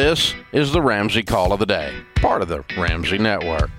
This 0.00 0.34
is 0.52 0.72
the 0.72 0.80
Ramsey 0.80 1.22
Call 1.22 1.52
of 1.52 1.58
the 1.58 1.66
Day, 1.66 1.94
part 2.14 2.40
of 2.40 2.48
the 2.48 2.64
Ramsey 2.74 3.18
Network. 3.18 3.70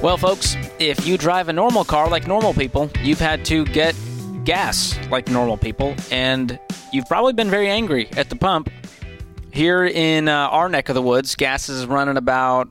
Well, 0.00 0.16
folks, 0.16 0.54
if 0.78 1.04
you 1.04 1.18
drive 1.18 1.48
a 1.48 1.52
normal 1.52 1.84
car 1.84 2.08
like 2.08 2.28
normal 2.28 2.54
people, 2.54 2.88
you've 3.02 3.18
had 3.18 3.44
to 3.46 3.64
get 3.64 3.96
gas 4.44 4.96
like 5.10 5.28
normal 5.28 5.56
people, 5.56 5.96
and 6.12 6.56
you've 6.92 7.06
probably 7.06 7.32
been 7.32 7.50
very 7.50 7.68
angry 7.68 8.08
at 8.12 8.30
the 8.30 8.36
pump. 8.36 8.70
Here 9.50 9.86
in 9.86 10.28
uh, 10.28 10.46
our 10.46 10.68
neck 10.68 10.88
of 10.88 10.94
the 10.94 11.02
woods, 11.02 11.34
gas 11.34 11.68
is 11.68 11.84
running 11.86 12.16
about 12.16 12.68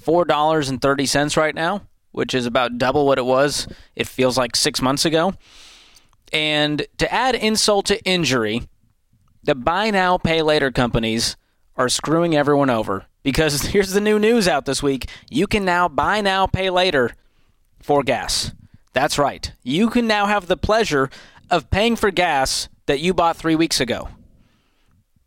$4.30 0.00 1.36
right 1.36 1.54
now, 1.56 1.82
which 2.12 2.34
is 2.34 2.46
about 2.46 2.78
double 2.78 3.04
what 3.04 3.18
it 3.18 3.24
was, 3.24 3.66
it 3.96 4.06
feels 4.06 4.38
like 4.38 4.54
six 4.54 4.80
months 4.80 5.04
ago. 5.04 5.34
And 6.32 6.86
to 6.98 7.12
add 7.12 7.34
insult 7.34 7.86
to 7.86 8.00
injury, 8.04 8.68
the 9.42 9.54
buy 9.54 9.90
now, 9.90 10.18
pay 10.18 10.42
later 10.42 10.70
companies 10.70 11.36
are 11.76 11.88
screwing 11.88 12.34
everyone 12.34 12.70
over 12.70 13.06
because 13.22 13.62
here's 13.66 13.92
the 13.92 14.00
new 14.00 14.18
news 14.18 14.46
out 14.46 14.66
this 14.66 14.82
week. 14.82 15.08
You 15.30 15.46
can 15.46 15.64
now 15.64 15.88
buy 15.88 16.20
now, 16.20 16.46
pay 16.46 16.70
later 16.70 17.14
for 17.80 18.02
gas. 18.02 18.52
That's 18.92 19.18
right. 19.18 19.52
You 19.62 19.88
can 19.88 20.06
now 20.06 20.26
have 20.26 20.46
the 20.46 20.56
pleasure 20.56 21.10
of 21.50 21.70
paying 21.70 21.96
for 21.96 22.10
gas 22.10 22.68
that 22.86 23.00
you 23.00 23.14
bought 23.14 23.36
three 23.36 23.54
weeks 23.54 23.80
ago. 23.80 24.08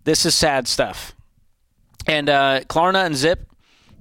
This 0.03 0.25
is 0.25 0.35
sad 0.35 0.67
stuff. 0.67 1.15
And 2.05 2.29
uh, 2.29 2.61
Klarna 2.67 3.05
and 3.05 3.15
Zip, 3.15 3.47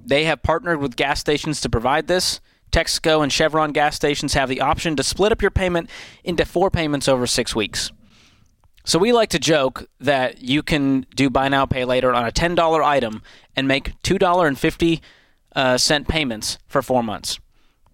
they 0.05 0.25
have 0.25 0.43
partnered 0.43 0.79
with 0.79 0.95
gas 0.95 1.19
stations 1.19 1.61
to 1.61 1.69
provide 1.69 2.07
this. 2.07 2.41
Texaco 2.71 3.21
and 3.23 3.31
Chevron 3.31 3.71
gas 3.71 3.95
stations 3.95 4.33
have 4.33 4.49
the 4.49 4.59
option 4.59 4.95
to 4.95 5.03
split 5.03 5.31
up 5.31 5.41
your 5.41 5.51
payment 5.51 5.89
into 6.23 6.43
four 6.43 6.69
payments 6.69 7.07
over 7.07 7.25
six 7.27 7.55
weeks. 7.55 7.91
So 8.85 8.99
we 8.99 9.13
like 9.13 9.29
to 9.29 9.39
joke 9.39 9.87
that 10.01 10.41
you 10.41 10.61
can 10.61 11.05
do 11.15 11.29
buy 11.29 11.47
now, 11.47 11.65
pay 11.65 11.85
later 11.85 12.13
on 12.13 12.25
a 12.25 12.31
$10 12.31 12.83
item 12.83 13.21
and 13.55 13.67
make 13.67 14.01
$2.50 14.03 14.99
uh, 15.55 15.77
cent 15.77 16.07
payments 16.07 16.57
for 16.67 16.81
four 16.81 17.01
months. 17.01 17.39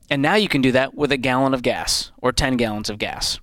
And 0.09 0.22
now 0.22 0.36
you 0.36 0.50
can 0.50 0.61
do 0.61 0.72
that 0.72 0.95
with 0.95 1.11
a 1.11 1.17
gallon 1.17 1.53
of 1.53 1.61
gas 1.61 2.11
or 2.17 2.31
10 2.31 2.58
gallons 2.58 2.89
of 2.89 2.97
gas. 2.97 3.39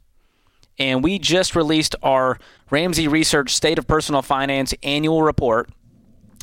And 0.78 1.04
we 1.04 1.18
just 1.18 1.54
released 1.54 1.94
our 2.02 2.38
Ramsey 2.70 3.06
Research 3.06 3.54
State 3.54 3.78
of 3.78 3.86
Personal 3.86 4.22
Finance 4.22 4.74
annual 4.82 5.22
report. 5.22 5.70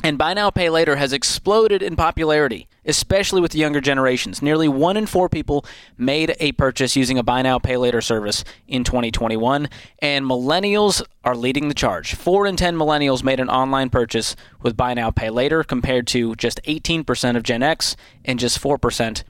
And 0.04 0.18
buy 0.18 0.34
now, 0.34 0.50
pay 0.50 0.68
later 0.68 0.96
has 0.96 1.14
exploded 1.14 1.82
in 1.82 1.96
popularity, 1.96 2.68
especially 2.84 3.40
with 3.40 3.52
the 3.52 3.58
younger 3.58 3.80
generations. 3.80 4.42
Nearly 4.42 4.68
one 4.68 4.98
in 4.98 5.06
four 5.06 5.30
people 5.30 5.64
made 5.96 6.36
a 6.40 6.52
purchase 6.52 6.94
using 6.94 7.16
a 7.16 7.22
buy 7.22 7.40
now, 7.40 7.58
pay 7.58 7.78
later 7.78 8.02
service 8.02 8.44
in 8.68 8.84
2021, 8.84 9.66
and 10.00 10.26
millennials 10.26 11.02
are 11.24 11.34
leading 11.34 11.68
the 11.68 11.74
charge. 11.74 12.14
Four 12.14 12.46
in 12.46 12.54
10 12.54 12.76
millennials 12.76 13.24
made 13.24 13.40
an 13.40 13.48
online 13.48 13.88
purchase 13.88 14.36
with 14.60 14.76
buy 14.76 14.92
now, 14.92 15.10
pay 15.10 15.30
later, 15.30 15.64
compared 15.64 16.06
to 16.08 16.34
just 16.34 16.62
18% 16.64 17.34
of 17.34 17.42
Gen 17.42 17.62
X 17.62 17.96
and 18.26 18.38
just 18.38 18.60
4% 18.60 19.24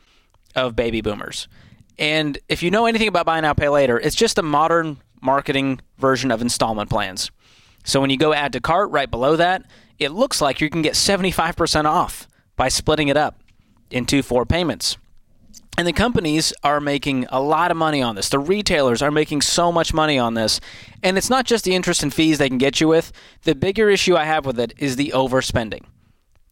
of 0.57 0.75
baby 0.75 1.01
boomers. 1.01 1.47
And 2.01 2.37
if 2.49 2.65
you 2.65 2.73
know 2.73 2.87
anything 2.87 3.07
about 3.07 3.27
buy 3.27 3.39
now, 3.39 3.55
pay 3.55 3.69
later, 3.69 4.01
it's 4.01 4.17
just 4.17 4.39
a 4.39 4.43
modern 4.43 4.99
marketing 5.21 5.83
version 5.99 6.33
of 6.33 6.43
installment 6.43 6.91
plans. 6.91 7.31
So 7.85 8.01
when 8.01 8.11
you 8.11 8.17
go 8.17 8.33
add 8.33 8.53
to 8.55 8.61
cart 8.61 8.91
right 8.91 9.09
below 9.09 9.37
that, 9.37 9.67
it 9.99 10.13
looks 10.13 10.41
like 10.41 10.61
you 10.61 10.71
can 10.71 10.83
get 10.83 10.95
75% 10.95 11.85
off 11.85 12.29
by 12.57 12.69
splitting 12.69 13.09
it 13.09 13.17
up 13.17 13.41
into 13.91 14.23
four 14.23 14.45
payments. 14.45 14.97
And 15.77 15.89
the 15.89 15.93
companies 15.93 16.53
are 16.63 16.81
making 16.81 17.27
a 17.31 17.41
lot 17.41 17.73
of 17.73 17.77
money 17.77 18.01
on 18.01 18.15
this. 18.15 18.29
The 18.29 18.39
retailers 18.39 19.03
are 19.03 19.11
making 19.11 19.43
so 19.43 19.73
much 19.73 19.93
money 19.93 20.19
on 20.19 20.35
this. 20.35 20.61
And 21.03 21.19
it's 21.19 21.31
not 21.31 21.47
just 21.47 21.65
the 21.65 21.75
interest 21.75 22.03
and 22.05 22.15
fees 22.15 22.39
they 22.39 22.49
can 22.49 22.59
get 22.59 22.81
you 22.81 22.87
with. 22.87 23.13
The 23.43 23.57
bigger 23.57 23.91
issue 23.91 24.17
I 24.17 24.25
have 24.25 24.47
with 24.47 24.61
it 24.61 24.73
is 24.79 24.95
the 24.95 25.13
overspending. 25.15 25.85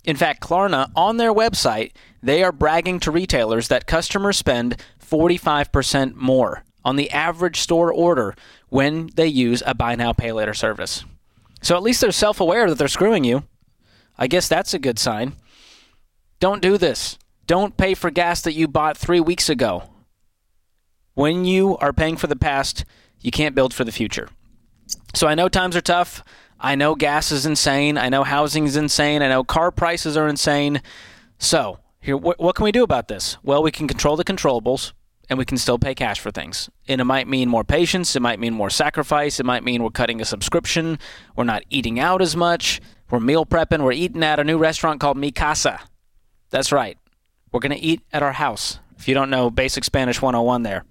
In 0.05 0.17
fact, 0.17 0.43
Klarna, 0.43 0.91
on 0.97 1.19
their 1.19 1.33
website, 1.33 1.93
they 2.21 2.43
are 2.43 2.51
bragging 2.51 2.99
to 3.01 3.13
retailers 3.13 3.69
that 3.69 3.87
customers 3.87 4.37
spend 4.37 4.83
45% 5.01 6.17
more 6.17 6.65
on 6.85 6.97
the 6.97 7.11
average 7.11 7.61
store 7.61 7.93
order 7.93 8.35
when 8.69 9.11
they 9.15 9.29
use 9.29 9.63
a 9.65 9.75
buy 9.75 9.95
now, 9.95 10.13
pay 10.13 10.33
later 10.33 10.55
service. 10.55 11.05
So 11.63 11.77
at 11.77 11.83
least 11.83 12.01
they're 12.01 12.13
self 12.13 12.41
aware 12.41 12.69
that 12.69 12.77
they're 12.77 12.89
screwing 12.89 13.25
you. 13.25 13.45
I 14.19 14.27
guess 14.27 14.49
that's 14.49 14.75
a 14.75 14.79
good 14.79 14.99
sign. 14.99 15.35
Don't 16.41 16.61
do 16.61 16.77
this. 16.77 17.19
Don't 17.47 17.77
pay 17.77 17.95
for 17.95 18.11
gas 18.11 18.43
that 18.43 18.53
you 18.53 18.69
bought 18.69 18.97
three 18.97 19.21
weeks 19.21 19.49
ago. 19.49 19.85
When 21.15 21.45
you 21.45 21.77
are 21.79 21.93
paying 21.93 22.17
for 22.17 22.27
the 22.27 22.37
past, 22.37 22.85
you 23.21 23.31
can't 23.31 23.55
build 23.55 23.73
for 23.73 23.85
the 23.85 23.93
future. 23.93 24.29
So 25.15 25.27
I 25.29 25.35
know 25.35 25.49
times 25.49 25.77
are 25.77 25.81
tough. 25.81 26.25
I 26.59 26.75
know 26.75 26.95
gas 26.95 27.33
is 27.33 27.47
insane. 27.47 27.99
I 27.99 28.09
know 28.09 28.25
housing 28.25 28.65
is 28.67 28.77
insane. 28.77 29.23
I 29.23 29.29
know 29.29 29.45
car 29.45 29.71
prices 29.71 30.17
are 30.17 30.29
insane. 30.29 30.81
So, 31.39 31.79
here, 32.01 32.17
wh- 32.17 32.39
what 32.39 32.55
can 32.55 32.65
we 32.65 32.73
do 32.73 32.85
about 32.85 33.09
this? 33.09 33.37
Well, 33.43 33.63
we 33.63 33.73
can 33.73 33.89
control 33.89 34.17
the 34.17 34.25
controllables 34.25 34.93
and 35.33 35.39
we 35.39 35.47
can 35.47 35.57
still 35.57 35.79
pay 35.79 35.95
cash 35.95 36.21
for 36.21 36.31
things. 36.31 36.69
And 36.87 37.01
it 37.01 37.05
might 37.05 37.27
mean 37.27 37.49
more 37.49 37.65
patience, 37.65 38.15
it 38.15 38.21
might 38.21 38.39
mean 38.39 38.53
more 38.53 38.69
sacrifice, 38.69 39.41
it 39.41 39.47
might 39.47 39.65
mean 39.65 39.83
we're 39.83 39.89
cutting 39.89 40.21
a 40.21 40.27
subscription, 40.27 40.99
we're 41.35 41.45
not 41.45 41.63
eating 41.71 41.99
out 41.99 42.21
as 42.21 42.37
much, 42.37 42.83
we're 43.11 43.19
meal 43.19 43.47
prepping, 43.47 43.83
we're 43.83 43.93
eating 43.93 44.23
at 44.23 44.39
a 44.39 44.45
new 44.45 44.59
restaurant 44.59 45.01
called 45.01 45.17
Mi 45.17 45.33
Casa. 45.33 45.81
That's 46.51 46.71
right. 46.71 46.99
We're 47.51 47.61
going 47.61 47.73
to 47.73 47.83
eat 47.83 48.03
at 48.13 48.23
our 48.23 48.33
house. 48.33 48.79
If 48.99 49.09
you 49.09 49.15
don't 49.15 49.31
know 49.31 49.51
basic 49.51 49.85
Spanish 49.85 50.21
101 50.21 50.65
there. 50.65 50.85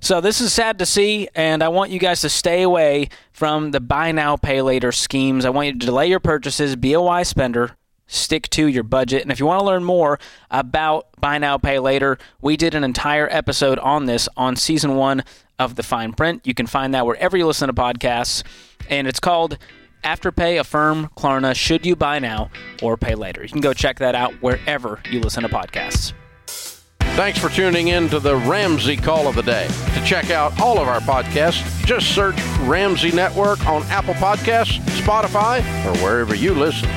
So 0.00 0.20
this 0.20 0.40
is 0.40 0.52
sad 0.52 0.80
to 0.80 0.86
see, 0.86 1.28
and 1.36 1.62
I 1.62 1.68
want 1.68 1.92
you 1.92 2.00
guys 2.00 2.22
to 2.22 2.28
stay 2.28 2.62
away 2.62 3.08
from 3.30 3.70
the 3.70 3.80
buy 3.80 4.10
now, 4.10 4.36
pay 4.36 4.62
later 4.62 4.90
schemes. 4.90 5.44
I 5.44 5.50
want 5.50 5.66
you 5.66 5.72
to 5.74 5.86
delay 5.86 6.08
your 6.08 6.18
purchases, 6.18 6.74
be 6.74 6.92
a 6.94 7.00
wise 7.00 7.28
spender, 7.28 7.76
stick 8.10 8.50
to 8.50 8.66
your 8.66 8.82
budget. 8.82 9.22
And 9.22 9.30
if 9.30 9.40
you 9.40 9.46
want 9.46 9.60
to 9.60 9.64
learn 9.64 9.84
more 9.84 10.18
about 10.50 11.08
buy 11.20 11.38
now, 11.38 11.56
pay 11.56 11.78
later, 11.78 12.18
we 12.40 12.56
did 12.56 12.74
an 12.74 12.84
entire 12.84 13.28
episode 13.30 13.78
on 13.78 14.06
this 14.06 14.28
on 14.36 14.56
season 14.56 14.96
one 14.96 15.24
of 15.58 15.76
The 15.76 15.82
Fine 15.82 16.14
Print. 16.14 16.46
You 16.46 16.54
can 16.54 16.66
find 16.66 16.92
that 16.94 17.06
wherever 17.06 17.36
you 17.36 17.46
listen 17.46 17.68
to 17.68 17.74
podcasts, 17.74 18.42
and 18.88 19.06
it's 19.06 19.20
called 19.20 19.58
Afterpay, 20.02 20.58
Affirm, 20.58 21.10
Klarna, 21.16 21.54
Should 21.54 21.86
You 21.86 21.94
Buy 21.94 22.18
Now 22.18 22.50
or 22.82 22.96
Pay 22.96 23.14
Later. 23.14 23.42
You 23.42 23.48
can 23.48 23.60
go 23.60 23.72
check 23.72 23.98
that 23.98 24.14
out 24.14 24.32
wherever 24.42 25.00
you 25.10 25.20
listen 25.20 25.42
to 25.42 25.48
podcasts. 25.48 26.12
Thanks 27.14 27.38
for 27.38 27.50
tuning 27.50 27.88
in 27.88 28.08
to 28.10 28.20
the 28.20 28.36
Ramsey 28.36 28.96
Call 28.96 29.26
of 29.26 29.34
the 29.34 29.42
Day. 29.42 29.68
To 29.94 30.04
check 30.04 30.30
out 30.30 30.58
all 30.60 30.78
of 30.78 30.88
our 30.88 31.00
podcasts, 31.00 31.84
just 31.84 32.14
search 32.14 32.40
Ramsey 32.60 33.10
Network 33.10 33.66
on 33.66 33.82
Apple 33.84 34.14
Podcasts, 34.14 34.78
Spotify, 35.00 35.58
or 35.84 35.98
wherever 36.02 36.34
you 36.34 36.54
listen. 36.54 36.88